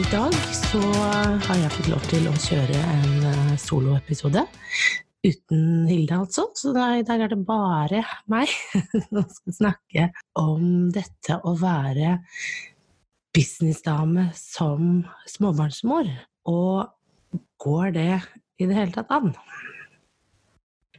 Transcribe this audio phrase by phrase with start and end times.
[0.00, 0.78] I dag så
[1.44, 4.46] har jeg fått lov til å kjøre en eh, soloepisode.
[5.26, 6.46] Uten Hilde, altså.
[6.56, 8.00] Så i dag er det bare
[8.32, 8.48] meg
[9.10, 10.06] som skal snakke
[10.40, 12.14] om dette å være
[13.36, 16.08] businessdame som småbarnsmor.
[16.48, 18.14] Og går det
[18.56, 19.34] i det hele tatt an?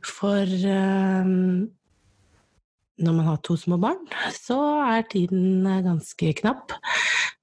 [0.05, 1.33] For eh,
[3.01, 4.05] når man har to små barn,
[4.37, 6.77] så er tiden eh, ganske knapp.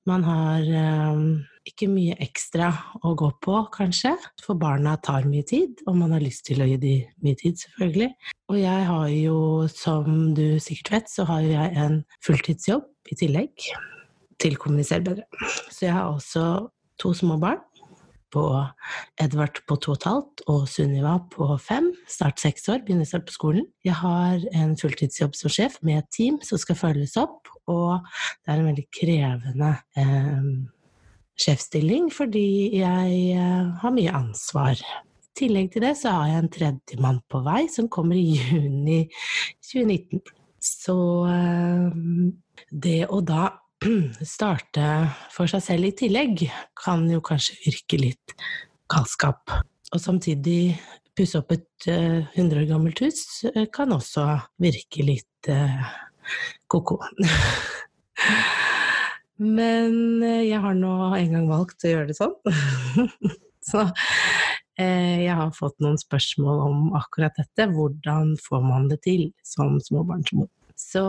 [0.08, 1.22] Man har eh,
[1.68, 2.70] ikke mye ekstra
[3.04, 4.14] å gå på, kanskje,
[4.44, 7.58] for barna tar mye tid, og man har lyst til å gi dem mye tid,
[7.60, 8.08] selvfølgelig.
[8.48, 9.38] Og jeg har jo,
[9.72, 13.68] som du sikkert vet, så har jeg en fulltidsjobb i tillegg
[14.40, 15.26] til Kommuniser bedre.
[15.68, 16.46] Så jeg har også
[16.98, 17.60] to små barn.
[18.32, 18.44] På
[19.20, 21.90] Edvard på to og et halvt og Sunniva på fem.
[22.10, 23.68] Snart seks år, begynner snart på skolen.
[23.86, 28.04] Jeg har en fulltidsjobb som sjef med et team som skal følges opp, og
[28.44, 30.50] det er en veldig krevende eh,
[31.38, 32.48] sjefsstilling fordi
[32.80, 34.76] jeg eh, har mye ansvar.
[34.78, 39.04] I tillegg til det så har jeg en tredjemann på vei som kommer i juni
[39.62, 40.20] 2019.
[40.58, 40.98] Så
[41.30, 41.98] eh,
[42.68, 43.52] det å da
[44.34, 44.86] starte
[45.34, 46.46] for seg selv i tillegg
[46.78, 48.34] kan jo kanskje virke litt
[48.90, 49.52] galskap.
[49.94, 50.76] Og samtidig
[51.18, 54.26] pusse opp et eh, 100 år gammelt hus eh, kan også
[54.62, 55.80] virke litt eh,
[56.70, 57.00] ko-ko.
[59.38, 62.34] Men jeg har nå en gang valgt å gjøre det sånn.
[63.68, 63.84] Så
[64.78, 67.66] jeg har fått noen spørsmål om akkurat dette.
[67.70, 70.46] Hvordan får man det til som småbarnsmor?
[70.78, 71.02] Så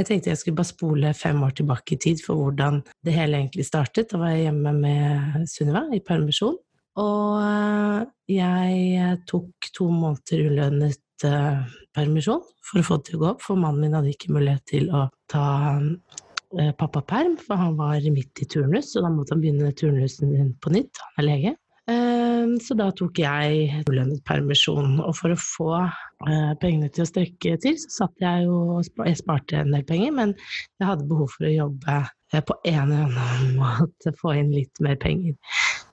[0.00, 3.40] jeg tenkte jeg skulle bare spole fem år tilbake i tid for hvordan det hele
[3.40, 4.10] egentlig startet.
[4.10, 6.56] Da var jeg hjemme med Sunniva i permisjon.
[7.00, 11.60] Og eh, jeg tok to måneder ulønnet eh,
[11.96, 14.66] permisjon for å få det til å gå opp, for mannen min hadde ikke mulighet
[14.70, 15.46] til å ta
[15.78, 20.54] eh, pappaperm, for han var midt i turnus, og da måtte han begynne turnusen din
[20.62, 21.02] på nytt.
[21.16, 21.56] Han er lege.
[21.90, 26.00] Eh, Så da tok jeg ulønnet permisjon, og for å få eh,
[26.60, 30.34] pengene til å strekke til, så satt jeg jo Jeg sparte en del penger, men
[30.36, 31.96] jeg hadde behov for å jobbe
[32.34, 35.36] eh, på en eller annen måte, få inn litt mer penger.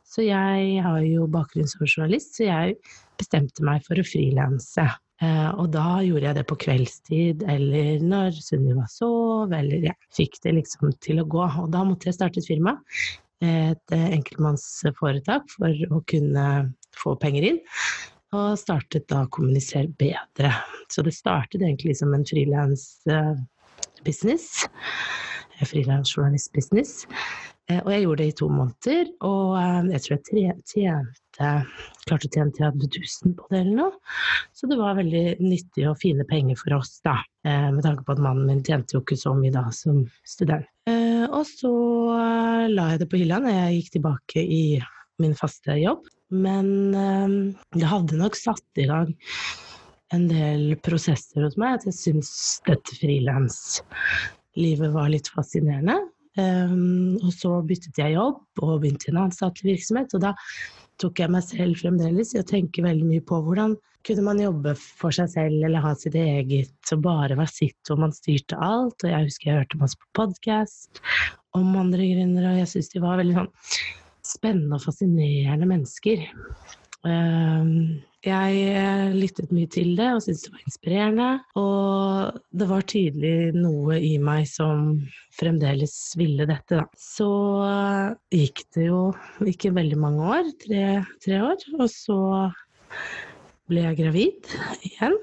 [0.07, 2.77] Så jeg har jo bakgrunn som journalist, så jeg
[3.19, 4.87] bestemte meg for å frilanse.
[5.21, 10.41] Eh, og da gjorde jeg det på kveldstid, eller når Sunniva sov, eller jeg fikk
[10.43, 11.45] det liksom til å gå.
[11.63, 12.77] Og da måtte jeg starte et firma,
[13.41, 16.45] et eh, enkeltmannsforetak, for å kunne
[16.97, 17.63] få penger inn.
[18.35, 20.51] Og startet da Kommuniser bedre.
[20.91, 24.45] Så det startet egentlig som en frilans-business.
[25.63, 26.91] Frilansjournalist-business.
[27.69, 31.47] Eh, Og jeg gjorde det i to måneder, og eh, jeg tror jeg tjente
[32.07, 32.87] klarte å tjene 30
[33.25, 33.93] 000 på det eller noe.
[34.55, 37.15] Så det var veldig nyttig og fine penger for oss, da.
[37.47, 39.95] Eh, Med tanke på at mannen min tjente jo ikke så mye da som
[40.27, 40.65] student.
[40.87, 41.73] Eh, Og så
[42.15, 44.63] eh, la jeg det på hylla når jeg gikk tilbake i
[45.19, 46.03] min faste jobb.
[46.33, 46.67] Men
[47.75, 49.13] det hadde nok satt i gang
[50.15, 51.79] en del prosesser hos meg.
[51.79, 52.31] At jeg syns
[52.67, 55.99] dette frilanslivet var litt fascinerende.
[56.37, 60.13] Um, og så byttet jeg jobb og begynte i en annen statlig virksomhet.
[60.13, 60.35] Og da
[61.01, 63.75] tok jeg meg selv fremdeles i å tenke veldig mye på hvordan
[64.07, 67.99] kunne man jobbe for seg selv eller ha sitt eget og bare være sitt, og
[68.05, 69.01] man styrte alt.
[69.03, 71.01] Og jeg husker jeg hørte masse på podkast
[71.57, 73.51] om andre gründere, og jeg syntes de var veldig sånn
[74.37, 76.23] spennende og fascinerende mennesker.
[77.07, 81.27] Um, jeg eh, lyttet mye til det og syntes det var inspirerende.
[81.59, 84.89] Og det var tydelig noe i meg som
[85.37, 86.87] fremdeles ville dette, da.
[86.97, 87.29] Så
[87.67, 89.01] eh, gikk det jo
[89.45, 90.83] ikke veldig mange år, tre,
[91.23, 92.19] tre år, og så
[93.67, 94.51] ble jeg gravid
[94.87, 95.15] igjen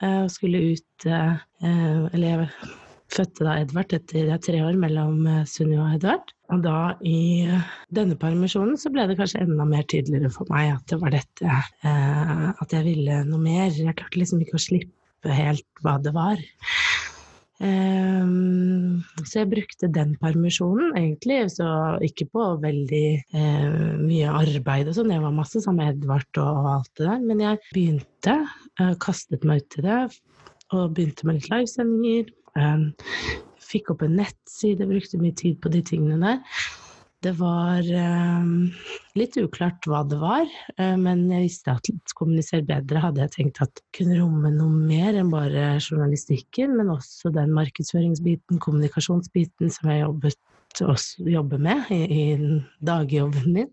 [0.00, 2.46] eh, og skulle ut Eller jeg
[3.14, 6.32] fødte da Edvard etter er tre år mellom eh, Sunniva og Edvard.
[6.50, 6.76] Og da
[7.06, 11.00] i eh, denne permisjonen så ble det kanskje enda mer tydeligere for meg at det
[11.02, 13.70] var dette eh, At jeg ville noe mer.
[13.74, 16.40] Jeg klarte liksom ikke å slippe helt hva det var.
[17.60, 21.66] Ehm, så jeg brukte den permisjonen egentlig, så
[22.04, 26.70] ikke på veldig eh, mye arbeid og sånn, jeg var masse sammen med Edvard og,
[26.72, 28.36] alt det der, men jeg begynte,
[28.80, 30.00] eh, kastet meg ut i det,
[30.72, 32.32] og begynte med litt livesendinger.
[32.58, 32.84] Eh,
[33.70, 36.62] fikk opp en nettside, brukte mye tid på de tingene der.
[37.20, 37.84] Det var
[39.18, 40.46] litt uklart hva det var,
[40.78, 45.18] uh, men jeg visste at kommunisere bedre hadde jeg tenkt at kunne romme noe mer
[45.20, 50.40] enn bare journalistikken, men også den markedsføringsbiten, kommunikasjonsbiten som jeg jobbet,
[50.80, 52.24] også, jobber med i, i
[52.86, 53.70] dagjobben min.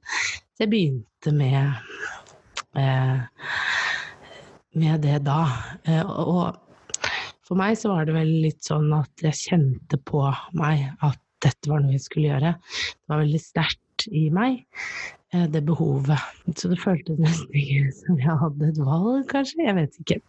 [0.57, 1.77] Så jeg begynte med,
[2.75, 3.19] uh,
[4.75, 5.41] med det da.
[5.87, 6.66] Uh, og
[7.47, 10.23] for meg så var det vel litt sånn at jeg kjente på
[10.59, 12.55] meg at dette var noe jeg skulle gjøre.
[12.59, 14.59] Det var veldig sterkt i meg,
[15.33, 16.43] eh, det behovet.
[16.57, 19.63] Så det føltes nesten ikke som jeg hadde et valg, kanskje.
[19.63, 20.19] Jeg vet ikke.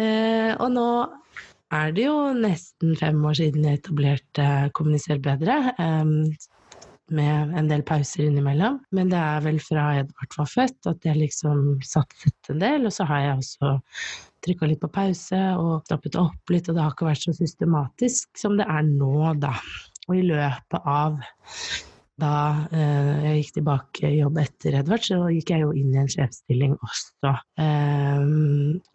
[0.00, 0.90] Eh, og nå
[1.74, 5.60] er det jo nesten fem år siden jeg etablerte Kommuniser bedre.
[7.10, 8.78] Med en del pauser innimellom.
[8.94, 12.86] Men det er vel fra Edvard var født at jeg liksom satset en del.
[12.86, 13.72] Og så har jeg også
[14.46, 18.40] trykka litt på pause og stoppet opp litt, og det har ikke vært så systematisk
[18.40, 19.54] som det er nå, da.
[20.08, 21.20] Og i løpet av
[22.20, 22.32] da
[22.74, 26.10] eh, jeg gikk tilbake i jobb etter Edvard, så gikk jeg jo inn i en
[26.10, 27.32] sjefsstilling også.
[27.62, 28.24] Eh,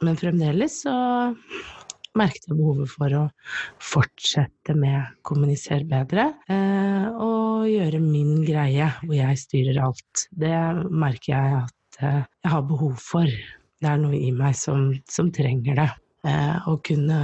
[0.06, 0.96] men fremdeles så
[2.16, 3.24] merket jeg behovet for å
[3.84, 10.26] fortsette med kommunisere bedre eh, og gjøre min greie, hvor jeg styrer alt.
[10.32, 10.56] Det
[10.90, 13.30] merker jeg at eh, jeg har behov for
[13.84, 15.90] det er noe i meg som, som trenger det.
[16.26, 17.20] Eh, å kunne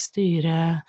[0.00, 0.82] styre,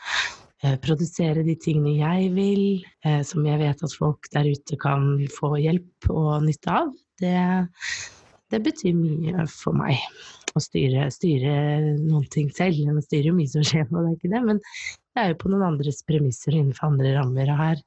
[0.63, 2.63] eh, produsere de tingene jeg vil,
[3.06, 6.89] eh, som jeg vet at folk der ute kan få hjelp og nytte av,
[7.21, 7.38] det,
[8.50, 10.00] det betyr mye for meg.
[10.51, 11.53] Å styre, styre
[12.01, 12.81] noen ting selv.
[12.88, 15.39] Man styrer jo mye som skjer, og det er ikke det, men det er jo
[15.44, 17.53] på noen andres premisser innenfor andre rammer.
[17.53, 17.81] Og her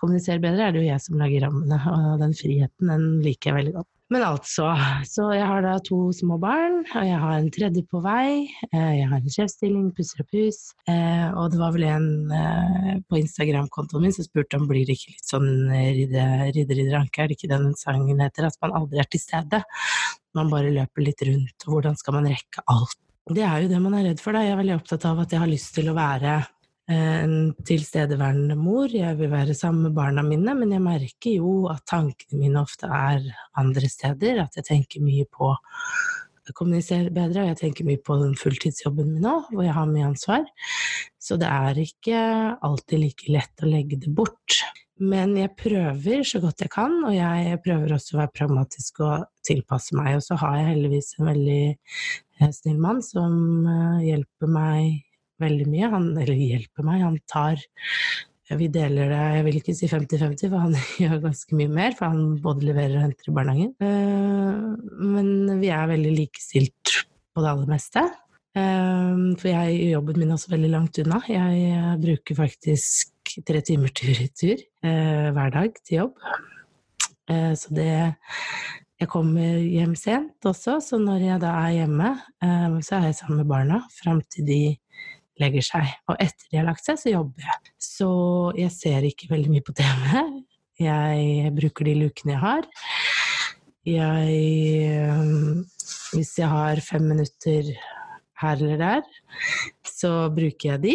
[0.00, 3.58] kommuniserer bedre er det jo jeg som lager rammene, og den friheten den liker jeg
[3.60, 3.90] veldig godt.
[4.10, 4.72] Men altså,
[5.06, 8.48] så jeg har da to små barn, og jeg har en tredje på vei.
[8.72, 10.58] Eh, jeg har en sjefsstilling, pusser opp hus.
[10.90, 14.98] Eh, og det var vel en eh, på Instagram-kontoen min som spurte om blir det
[14.98, 16.26] ikke litt sånn ridde,
[16.56, 18.50] ridde, ridde ranke, er det ikke den sangen heter?
[18.50, 19.62] At man aldri er til stede.
[20.34, 22.98] Man bare løper litt rundt, og hvordan skal man rekke alt?
[23.30, 24.42] Det er jo det man er redd for, da.
[24.42, 26.40] Jeg er veldig opptatt av at jeg har lyst til å være
[26.90, 27.34] en
[27.66, 32.40] tilstedeværende mor, jeg vil være sammen med barna mine, men jeg merker jo at tankene
[32.40, 33.24] mine ofte er
[33.60, 38.16] andre steder, at jeg tenker mye på å kommunisere bedre, og jeg tenker mye på
[38.22, 40.46] den fulltidsjobben min nå, hvor jeg har mye ansvar.
[41.20, 42.20] Så det er ikke
[42.66, 44.58] alltid like lett å legge det bort.
[45.00, 49.28] Men jeg prøver så godt jeg kan, og jeg prøver også å være pragmatisk og
[49.46, 50.18] tilpasse meg.
[50.18, 55.06] Og så har jeg heldigvis en veldig eh, snill mann som eh, hjelper meg
[55.40, 55.92] veldig mye.
[55.94, 57.62] Han eller hjelper meg, han tar
[58.58, 61.94] vi deler det, jeg vil ikke si 50-50, for han gjør ganske mye mer.
[61.98, 63.70] For han både leverer og henter i barnehagen.
[63.86, 66.96] Eh, men vi er veldig likestilt
[67.30, 68.04] på det aller meste.
[68.58, 71.22] Eh, for jeg jobben min også veldig langt unna.
[71.30, 76.24] Jeg bruker faktisk tre timer tur i tur eh, hver dag til jobb.
[77.30, 78.16] Så det
[78.98, 82.08] Jeg kommer hjem sent også, så når jeg da er hjemme,
[82.82, 84.58] så er jeg sammen med barna fram til de
[85.40, 85.90] legger seg.
[86.10, 87.74] Og etter de har lagt seg, så jobber jeg.
[87.80, 88.10] Så
[88.58, 90.20] jeg ser ikke veldig mye på TV.
[90.80, 92.68] Jeg bruker de lukene jeg har.
[93.88, 94.34] Jeg
[94.92, 95.24] eh,
[96.12, 97.72] Hvis jeg har fem minutter
[98.40, 99.02] her eller der,
[99.86, 100.94] så bruker jeg de.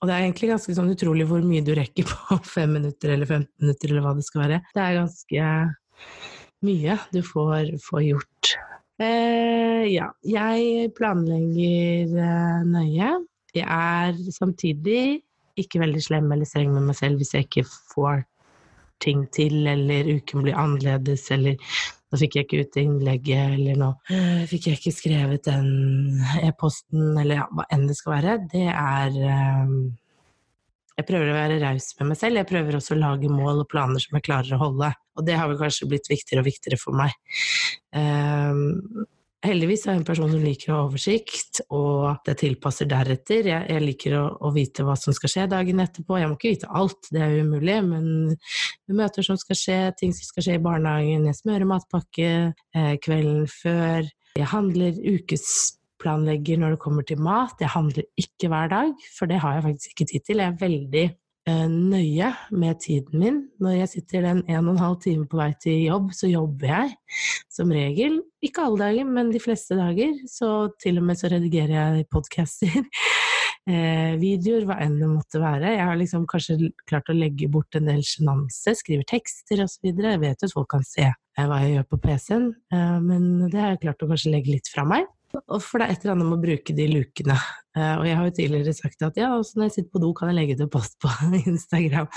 [0.00, 3.28] Og det er egentlig ganske sånn utrolig hvor mye du rekker på fem minutter eller
[3.28, 4.62] 15 minutter eller hva det skal være.
[4.74, 5.50] Det er ganske
[6.64, 8.54] mye du får, får gjort.
[9.02, 13.14] Eh, ja, jeg planlegger eh, nøye.
[13.54, 15.22] Jeg er samtidig
[15.60, 18.24] ikke veldig slem eller streng med meg selv hvis jeg ikke får
[19.02, 23.90] ting til, eller uken blir annerledes, eller nå fikk jeg ikke ut innlegget, eller nå
[24.10, 28.36] uh, fikk jeg ikke skrevet den e-posten, eller hva enn det skal være.
[28.52, 29.18] Det er
[29.66, 29.76] um,
[30.94, 32.38] Jeg prøver å være raus med meg selv.
[32.38, 34.92] Jeg prøver også å lage mål og planer som jeg klarer å holde.
[35.18, 37.16] Og det har vel kanskje blitt viktigere og viktigere for meg.
[37.90, 39.02] Um,
[39.44, 43.44] Heldigvis er jeg en person som liker å ha oversikt, og det tilpasser deretter.
[43.50, 46.16] Jeg, jeg liker å, å, vite hva som skal skje dagen etterpå.
[46.16, 50.30] Jeg må ikke vite alt, det er umulig, men møter som skal skje, ting som
[50.30, 54.08] skal skje i barnehagen, jeg smører matpakke eh, kvelden før.
[54.40, 57.60] Jeg handler ukesplanlegger når det kommer til mat.
[57.60, 60.40] Jeg handler ikke hver dag, for det har jeg faktisk ikke tid til.
[60.40, 61.04] Jeg er veldig
[61.46, 63.40] nøye med tiden min.
[63.60, 66.70] Når jeg sitter den en og en halv time på vei til jobb, så jobber
[66.70, 66.94] jeg
[67.52, 68.22] som regel.
[68.44, 70.16] Ikke alle dager, men de fleste dager.
[70.30, 72.84] Så til og med så redigerer jeg podcaster.
[73.64, 75.70] Eh, videoer, hva enn det måtte være.
[75.72, 79.88] Jeg har liksom kanskje klart å legge bort en del sjenanse, skriver tekster osv.
[79.88, 83.30] Jeg vet jo at folk kan se eh, hva jeg gjør på PC-en, eh, men
[83.46, 85.08] det har jeg klart å kanskje legge litt fra meg.
[85.60, 87.36] For det er et eller annet med å bruke de lukene.
[87.74, 90.12] Uh, og jeg har jo tidligere sagt at ja, også når jeg sitter på do,
[90.16, 91.10] kan jeg legge ut en post på
[91.52, 92.10] Instagram.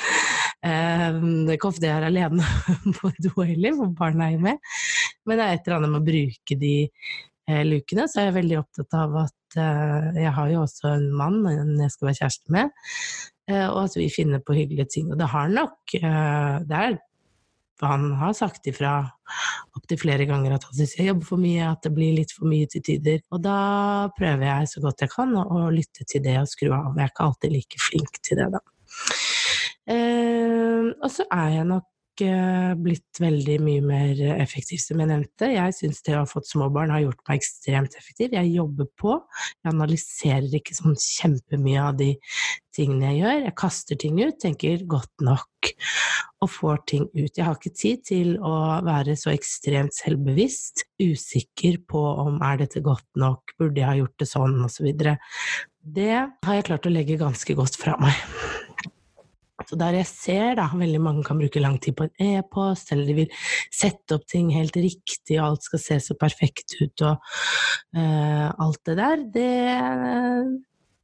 [0.66, 2.46] Eh, det er ikke ofte jeg er alene
[2.98, 4.62] på do heller, for barna er jo med.
[5.28, 8.38] Men det er et eller annet med å bruke de eh, lukene, så er jeg
[8.40, 11.42] veldig opptatt av at eh, jeg har jo også en mann
[11.84, 12.74] jeg skal være kjæreste med,
[13.52, 15.12] eh, og at vi finner på hyggelige ting.
[15.12, 16.98] Og det har nok eh, Det er
[17.86, 19.00] han har sagt ifra
[19.78, 22.50] opptil flere ganger at han syns jeg jobber for mye, at det blir litt for
[22.50, 23.22] mye til tider.
[23.36, 23.58] Og da
[24.18, 26.96] prøver jeg så godt jeg kan å, lytte til det og skru av.
[26.96, 28.64] Jeg er ikke alltid like flink til det, da.
[29.88, 31.86] Eh, og så er jeg nok
[32.26, 35.50] eh, blitt veldig mye mer effektiv, som jeg nevnte.
[35.54, 38.36] Jeg syns det å ha fått små barn har gjort meg ekstremt effektiv.
[38.38, 39.18] Jeg jobber på.
[39.64, 42.14] Jeg analyserer ikke sånn kjempemye av de
[42.78, 43.44] tingene jeg gjør.
[43.48, 45.72] Jeg kaster ting ut, tenker godt nok
[46.44, 47.32] og får ting ut.
[47.32, 48.54] Jeg har ikke tid til å
[48.86, 54.22] være så ekstremt selvbevisst, usikker på om er dette godt nok, burde jeg ha gjort
[54.22, 54.92] det sånn, osv.
[54.94, 55.18] Så
[55.98, 58.22] det har jeg klart å legge ganske godt fra meg.
[59.68, 63.10] Så der jeg ser da, veldig mange kan bruke lang tid på en e-post, eller
[63.10, 63.34] de vil
[63.74, 67.20] sette opp ting helt riktig, og alt skal se så perfekt ut, og
[67.98, 69.52] uh, alt det der, det,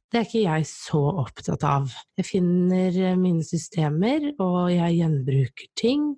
[0.08, 1.92] det er ikke jeg så opptatt av.
[2.16, 6.12] Jeg finner mine systemer, og jeg gjenbruker ting.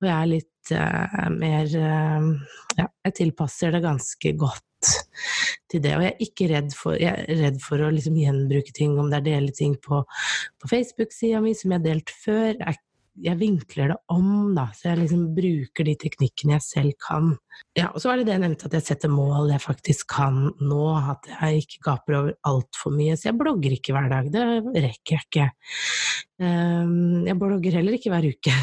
[0.00, 2.30] Og jeg er litt uh, mer uh,
[2.76, 4.64] Ja, jeg tilpasser det ganske godt
[5.70, 5.94] til det.
[5.96, 9.20] Og jeg er ikke redd for, er redd for å liksom gjenbruke ting, om det
[9.20, 10.02] er dele ting på,
[10.60, 12.52] på Facebook-sida mi som jeg har delt før.
[12.54, 12.80] Jeg,
[13.24, 17.32] jeg, vinkler det om, da, så jeg liksom bruker de teknikkene jeg selv kan.
[17.78, 20.42] Ja, og så var det det jeg nevnte, at jeg setter mål jeg faktisk kan
[20.60, 23.16] nå, at jeg ikke gaper over altfor mye.
[23.16, 24.46] Så jeg blogger ikke hver dag, det
[24.86, 25.48] rekker jeg ikke.
[26.36, 28.56] Um, jeg blogger heller ikke hver uke.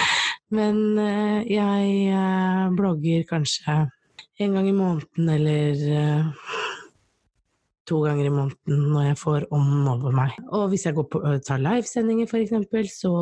[0.56, 3.78] Men uh, jeg uh, blogger kanskje
[4.42, 6.54] en gang i måneden eller uh,
[7.88, 10.34] to ganger i måneden når jeg får ånden over meg.
[10.50, 13.12] Og hvis jeg går på, tar livesendinger, eksempel, så,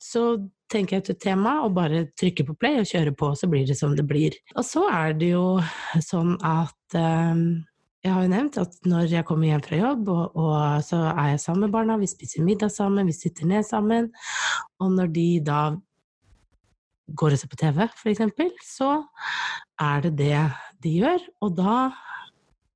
[0.00, 0.24] så
[0.72, 3.68] tenker jeg ut et tema og bare trykker på play og kjører på, så blir
[3.68, 4.38] det som det blir.
[4.56, 5.46] Og så er det jo
[6.00, 7.02] sånn at
[8.02, 11.34] jeg har jo nevnt at når jeg kommer hjem fra jobb, og, og, så er
[11.34, 14.08] jeg sammen med barna, vi spiser middag sammen, vi sitter ned sammen,
[14.82, 15.60] og når de da
[17.08, 18.94] går og ser på TV, f.eks., så
[19.80, 20.38] er det det
[20.82, 21.26] de gjør.
[21.44, 21.76] Og da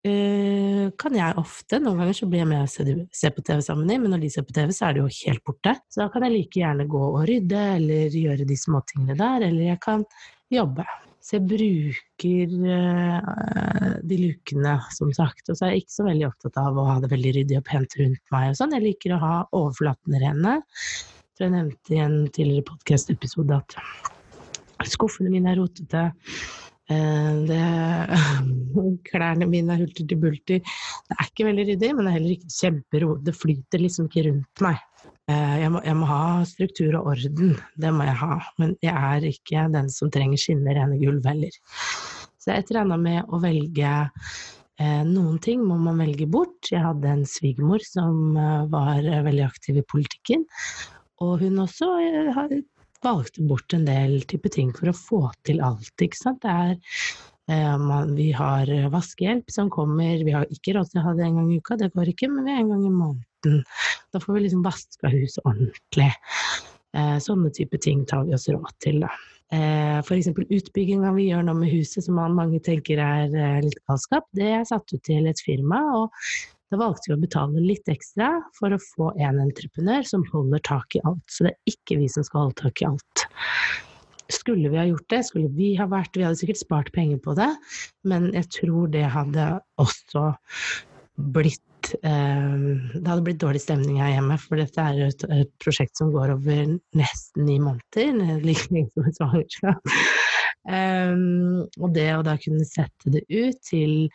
[0.07, 2.71] øh, kan jeg ofte Noen ganger så blir jeg med og
[3.15, 5.45] ser, på TV sammen men når de ser på TV, så er det jo helt
[5.47, 5.77] borte.
[5.89, 9.73] Så da kan jeg like gjerne gå og rydde, eller gjøre de småtingene der, eller
[9.73, 10.07] jeg kan
[10.53, 10.87] jobbe.
[11.27, 15.49] Så jeg bruker øh, de lukene, som sagt.
[15.51, 17.67] Og så er jeg ikke så veldig opptatt av å ha det veldig ryddig og
[17.67, 18.77] pent rundt meg og sånn.
[18.79, 20.61] Jeg liker å ha overflatene rene.
[21.37, 23.75] Jeg nevnte i en tidligere podkast-episode at
[24.85, 26.11] Skuffene mine er rotete.
[26.87, 27.63] Eh, det,
[29.09, 30.61] klærne mine er hulter til bulter.
[30.63, 33.15] Det er ikke veldig ryddig, men det er heller ikke kjempero.
[33.27, 34.83] Det flyter liksom ikke rundt meg.
[35.27, 38.37] Eh, jeg må, jeg må, ha struktur og orden, det må jeg ha.
[38.63, 41.59] Men jeg er ikke den som trenger skinner, rene gulv heller.
[42.39, 43.95] Så jeg eller med å velge
[44.79, 46.71] eh, noen ting må man velge bort.
[46.71, 48.39] Jeg hadde en svigermor som
[48.71, 50.47] var veldig aktiv i politikken.
[51.25, 51.91] Og hun også
[53.05, 56.43] valgte bort en del type ting for å få til alt, ikke sant.
[56.45, 56.77] Det er
[57.53, 61.41] eh, vi har vaskehjelp som kommer, vi har ikke råd til å ha det en
[61.41, 63.63] gang i uka, det går ikke, men vi er en gang i måneden.
[64.13, 66.11] Da får vi liksom vaska huset ordentlig.
[66.97, 69.11] Eh, sånne type ting tar vi oss råd til, da.
[69.55, 70.33] Eh, F.eks.
[70.43, 74.67] utbygginga vi gjør nå med huset, som mange tenker er eh, litt galskap, det er
[74.67, 75.83] satt ut til et firma.
[76.01, 80.63] og da valgte vi å betale litt ekstra for å få en entreprenør som holder
[80.67, 81.23] tak i alt.
[81.31, 83.27] Så det er ikke vi som skal holde tak i alt.
[84.35, 87.37] Skulle vi ha gjort det, skulle vi ha vært Vi hadde sikkert spart penger på
[87.39, 87.53] det,
[88.11, 89.45] men jeg tror det hadde
[89.79, 90.25] også
[91.31, 92.57] blitt eh,
[92.97, 96.35] Det hadde blitt dårlig stemning her hjemme, for dette er et, et prosjekt som går
[96.35, 99.61] over nesten ni måneder, like lenge som et.
[100.67, 104.11] Um, og det å da kunne sette det ut til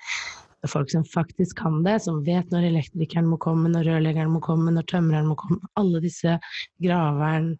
[0.69, 4.73] folk som faktisk kan det, som vet når elektrikeren må komme, når rørleggeren må komme,
[4.73, 5.61] når tømreren må komme.
[5.79, 6.37] Alle disse
[6.83, 7.55] graveren,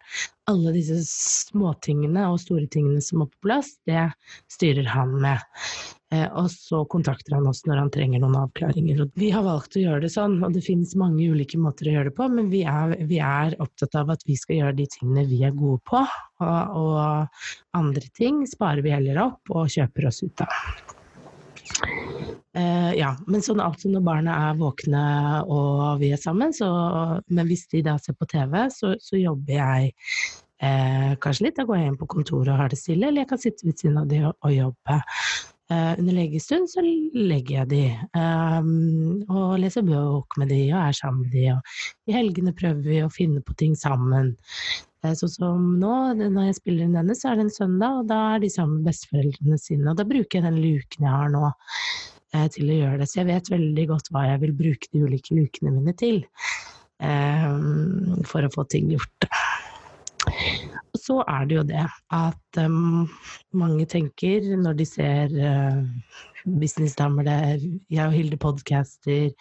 [0.50, 4.08] alle disse småtingene og store tingene som må på plass, det
[4.52, 5.42] styrer han med.
[6.12, 9.04] Eh, og så kontakter han oss når han trenger noen avklaringer.
[9.18, 12.10] Vi har valgt å gjøre det sånn, og det finnes mange ulike måter å gjøre
[12.10, 15.26] det på, men vi er, vi er opptatt av at vi skal gjøre de tingene
[15.30, 16.02] vi er gode på,
[16.42, 21.00] og, og andre ting sparer vi heller opp og kjøper oss ut av.
[22.52, 25.02] Uh, ja, men sånn altså når barna er våkne
[25.48, 26.68] og vi er sammen, så
[27.32, 29.94] Men hvis de da ser på TV, så, så jobber jeg
[30.60, 31.56] uh, kanskje litt.
[31.56, 33.80] Da går jeg inn på kontoret og har det stille, eller jeg kan sitte ved
[33.80, 35.00] siden av de og, og jobbe.
[35.72, 37.82] Uh, under legestund så legger jeg de,
[38.18, 41.44] um, og leser bøk med de, og er sammen med de.
[41.54, 44.34] Og i helgene prøver vi å finne på ting sammen.
[45.02, 48.18] Sånn som nå, når jeg spiller inn denne, så er det en søndag, og da
[48.34, 49.88] er de sammen med besteforeldrene sine.
[49.90, 53.08] Og da bruker jeg den luken jeg har nå uh, til å gjøre det.
[53.10, 56.24] Så jeg vet veldig godt hva jeg vil bruke de ulike lukene mine til.
[58.30, 59.26] for å få ting gjort.
[61.02, 63.08] Så er det jo det at um,
[63.58, 65.80] mange tenker når de ser uh,
[66.46, 69.32] businessdamer der jeg og Hilde podcaster,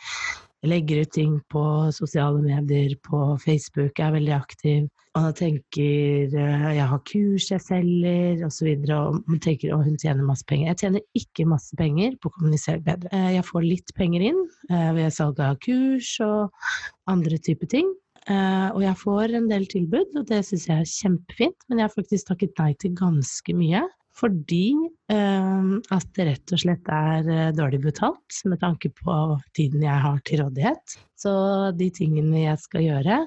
[0.65, 1.63] legger ut ting på
[1.93, 4.89] sosiale medier, på Facebook, er veldig aktiv.
[5.13, 8.73] Og da tenker uh, jeg har kurs jeg selger, osv.
[8.81, 10.71] Og, og man tenker at hun tjener masse penger.
[10.71, 13.11] Jeg tjener ikke masse penger på å kommunisere bedre.
[13.13, 16.71] Uh, jeg får litt penger inn uh, ved salg av kurs og
[17.11, 17.91] andre typer ting.
[18.29, 21.65] Uh, og jeg får en del tilbud, og det syns jeg er kjempefint.
[21.69, 23.81] Men jeg har faktisk takket nei til ganske mye.
[24.21, 24.65] Fordi
[25.09, 29.17] uh, at det rett og slett er uh, dårlig betalt med tanke på
[29.57, 30.97] tiden jeg har til rådighet.
[31.17, 31.33] Så
[31.77, 33.21] de tingene jeg skal gjøre,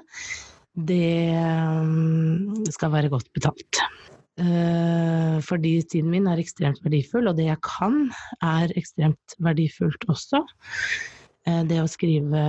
[0.74, 1.38] det
[2.74, 3.78] skal være godt betalt.
[5.46, 8.08] fordi tiden min er ekstremt verdifull, og det jeg kan,
[8.42, 10.40] er ekstremt verdifullt også.
[11.44, 12.42] Eh, det å skrive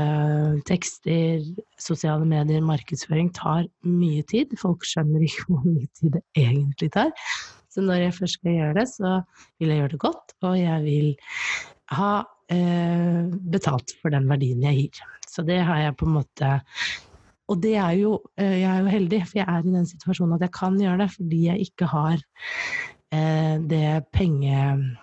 [0.70, 1.42] tekster,
[1.82, 4.56] sosiale medier, markedsføring tar mye tid.
[4.60, 7.12] Folk skjønner ikke hvor mye tid det egentlig tar.
[7.74, 9.10] Så når jeg først skal gjøre det, så
[9.60, 11.10] vil jeg gjøre det godt, og jeg vil
[11.92, 12.14] ha
[12.56, 13.22] eh,
[13.52, 14.96] betalt for den verdien jeg gir.
[15.28, 16.48] Så det har jeg på en måte
[17.52, 20.36] Og det er jo eh, Jeg er jo heldig, for jeg er i den situasjonen
[20.38, 22.16] at jeg kan gjøre det fordi jeg ikke har
[23.12, 24.96] eh, det pengepresset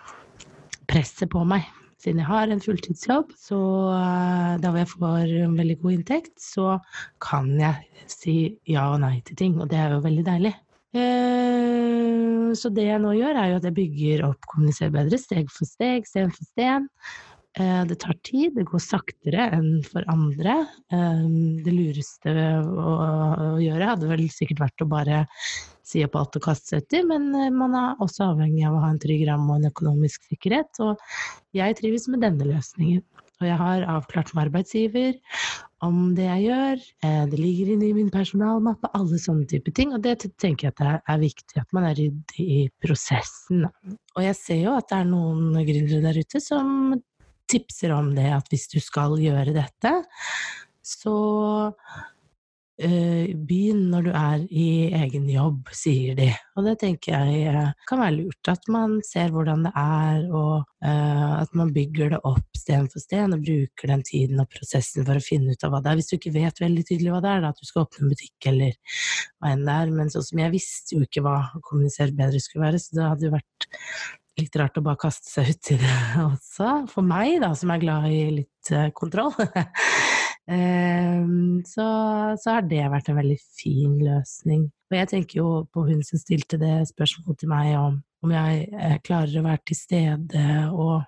[1.29, 1.63] på meg
[2.03, 3.59] siden jeg har en fulltidsjobb, så
[4.59, 6.77] da da jeg får en veldig god inntekt, så
[7.23, 8.37] kan jeg si
[8.69, 10.53] ja og nei til ting, og det er jo veldig deilig.
[10.93, 15.49] Uh, så det jeg nå gjør, er jo at jeg bygger opp Kommuniser bedre, steg
[15.49, 16.89] for steg, sten for sten.
[17.57, 20.59] Uh, det tar tid, det går saktere enn for andre.
[20.89, 25.23] Det lureste å gjøre hadde vel sikkert vært å bare
[25.93, 28.83] si på alt og kaste seg uti, men eh, man er også avhengig av å
[28.83, 30.81] ha en trygg ramme og en økonomisk sikkerhet.
[30.83, 33.05] Og jeg trives med denne løsningen.
[33.41, 35.17] Og jeg har avklart med arbeidsgiver
[35.83, 36.83] om det jeg gjør.
[37.03, 39.91] Eh, det ligger inne i min personalmappe, alle sånne type ting.
[39.95, 43.65] Og det tenker jeg at det er viktig at man er ryddig i prosessen.
[44.15, 46.93] Og jeg ser jo at det er noen gründere der ute som
[47.51, 49.91] tipser om det, at hvis du skal gjøre dette,
[50.83, 51.17] så
[52.81, 56.31] Eh, begynn når du er i egen jobb, sier de.
[56.57, 58.49] Og det tenker jeg eh, kan være lurt.
[58.49, 63.03] At man ser hvordan det er, og uh, at man bygger det opp sten for
[63.03, 65.99] sten, og bruker den tiden og prosessen for å finne ut av hva det er.
[66.01, 68.15] Hvis du ikke vet veldig tydelig hva det er, da, at du skal åpne en
[68.15, 68.97] butikk eller
[69.37, 69.93] hva enn det er.
[69.99, 73.07] Men sånn som jeg visste jo ikke hva å kommunisere bedre skulle være, så det
[73.11, 73.69] hadde jo vært
[74.41, 76.73] litt rart å bare kaste seg uti det også.
[76.89, 79.37] For meg, da, som er glad i litt kontroll.
[80.51, 81.85] Ehm, så,
[82.35, 84.65] så, har det vært en veldig fin løsning.
[84.91, 88.67] Og jeg tenker jo på hun som stilte det spørsmålet til meg om om jeg
[88.71, 91.03] eh, klarer å være til stede, og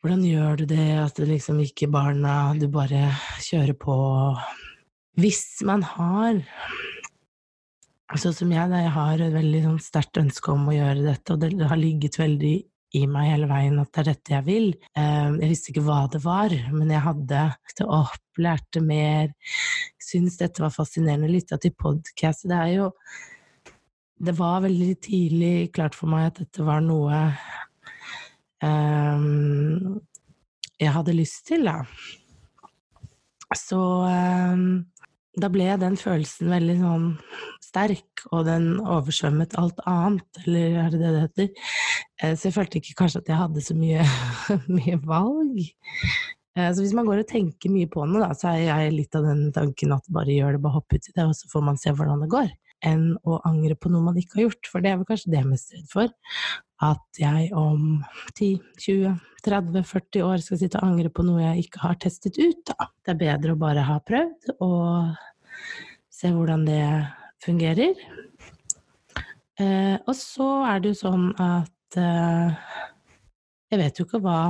[0.00, 3.10] hvordan gjør du det, at det liksom ikke barna Du bare
[3.42, 3.96] kjører på.
[5.18, 6.44] Hvis man har
[8.16, 11.34] Sånn som jeg, da jeg har et veldig sånn sterkt ønske om å gjøre dette,
[11.34, 12.54] og det har ligget veldig
[12.96, 14.68] i meg hele veien at det er dette jeg vil.
[14.96, 17.42] Ehm, jeg visste ikke hva det var, men jeg hadde
[17.84, 19.32] opp, lærte mer,
[20.00, 22.48] syntes dette var fascinerende, lytta til podkast.
[22.48, 22.92] Det er jo
[24.18, 27.18] Det var veldig tidlig klart for meg at dette var noe
[28.66, 30.00] um,
[30.74, 31.84] jeg hadde lyst til, da.
[33.54, 34.82] Så um,
[35.36, 37.06] da ble den følelsen veldig sånn
[37.62, 41.50] sterk, og den oversvømmet alt annet, eller er det det det heter?
[42.22, 44.06] Eh, så jeg følte ikke kanskje at jeg hadde så mye,
[44.78, 45.60] mye valg.
[46.56, 49.18] Eh, så hvis man går og tenker mye på noe, da, så er jeg litt
[49.18, 51.80] av den tanken at bare gjør det, bare hopp uti det, og så får man
[51.80, 52.50] se hvordan det går.
[52.86, 55.40] Enn å angre på noe man ikke har gjort, for det er vel kanskje det
[55.40, 56.12] jeg er mest redd for.
[56.88, 58.04] At jeg om
[58.36, 62.38] 10, 20, 30, 40 år skal sitte og angre på noe jeg ikke har testet
[62.38, 62.90] ut, da.
[63.02, 65.18] Det er bedre å bare ha prøvd og
[66.18, 66.84] se hvordan det
[67.42, 67.98] fungerer.
[69.58, 72.74] Eh, og så er det jo sånn at eh,
[73.72, 74.40] jeg vet jo ikke hva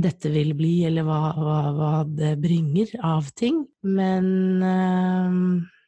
[0.00, 4.28] dette vil bli, eller hva, hva, hva det bringer av ting, men
[4.64, 5.40] eh,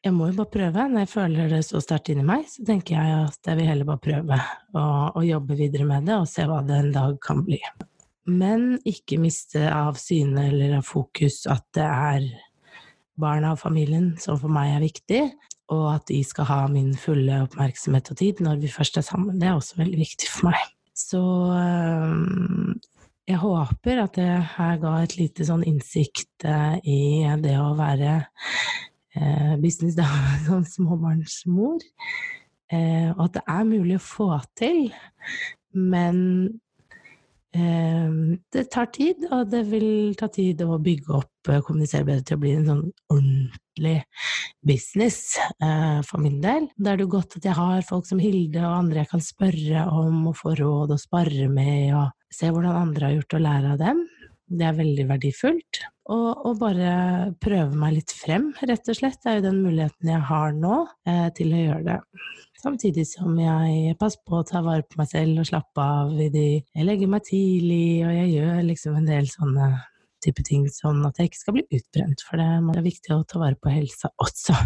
[0.03, 0.85] jeg må jo bare prøve.
[0.91, 3.89] Når jeg føler det så sterkt inni meg, så tenker jeg at jeg vil heller
[3.89, 4.39] bare prøve
[4.75, 7.61] å, jobbe videre med det og se hva det en dag kan bli.
[8.31, 12.29] Men ikke miste av syne eller av fokus at det er
[13.23, 15.23] barna og familien som for meg er viktig,
[15.73, 19.39] og at de skal ha min fulle oppmerksomhet og tid når vi først er sammen.
[19.39, 20.63] Det er også veldig viktig for meg.
[20.99, 22.75] Så um,
[23.31, 28.19] jeg håper at det her ga et lite sånn innsikt uh, i det å være
[29.19, 31.81] uh, businessdame som småbarnsmor.
[32.73, 34.87] Eh, og at det er mulig å få til,
[35.77, 36.21] men
[37.53, 42.41] det tar tid, og det vil ta tid å bygge opp kommunisere bedre til å
[42.41, 43.99] bli en sånn ordentlig
[44.65, 45.35] business
[46.09, 46.71] for min del.
[46.81, 49.25] Da er det jo godt at jeg har folk som Hilde og andre jeg kan
[49.27, 53.45] spørre om og få råd og spare med, og se hvordan andre har gjort og
[53.45, 54.03] lære av dem.
[54.49, 55.85] Det er veldig verdifullt.
[56.11, 59.21] Og, og, bare prøve meg litt frem, rett og slett.
[59.23, 61.99] Det er jo den muligheten jeg har nå eh, til å gjøre det.
[62.59, 66.29] Samtidig som jeg passer på å ta vare på meg selv og slappe av i
[66.31, 69.71] de Jeg legger meg tidlig, og jeg gjør liksom en del sånne
[70.23, 72.27] type ting sånn at jeg ikke skal bli utbrent.
[72.27, 74.59] For det er viktig å ta vare på helsa også.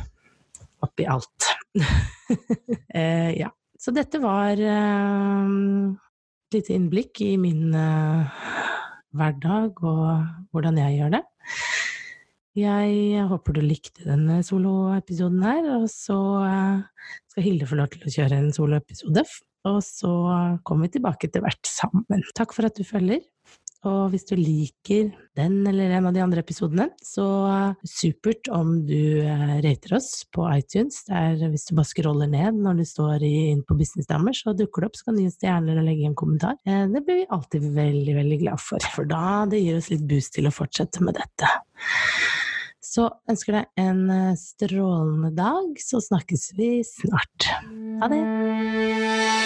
[0.84, 1.52] Oppi alt.
[2.96, 3.52] eh, ja.
[3.76, 5.56] Så dette var eh,
[6.56, 8.24] lite innblikk i min uh,
[9.18, 10.06] hverdag og
[10.54, 11.22] hvordan jeg gjør det.
[12.56, 18.06] Jeg håper du likte denne soloepisoden her, og så uh, skal Hilde få lov til
[18.06, 19.26] å kjøre en soloepisode.
[19.66, 20.12] Og så
[20.64, 22.24] kommer vi tilbake til hvert sammen.
[22.38, 23.20] Takk for at du følger.
[23.86, 27.26] Og hvis du liker den eller en av de andre episodene, så
[27.86, 31.02] supert om du eh, rater oss på iTunes.
[31.06, 34.90] Der, hvis du bare scroller ned når du står inn på Businessdamer, så dukker det
[34.90, 34.98] opp.
[34.98, 36.58] Så kan du gi stjerner og legge en kommentar.
[36.66, 38.90] Eh, det blir vi alltid veldig, veldig glad for.
[38.96, 41.52] For da det gir oss litt boost til å fortsette med dette.
[42.86, 47.52] Så ønsker deg en eh, strålende dag, så snakkes vi snart.
[48.02, 49.45] Ha det!